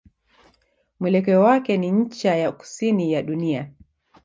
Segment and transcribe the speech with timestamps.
[0.99, 3.71] Mwelekeo wake ni ncha ya kusini ya dunia.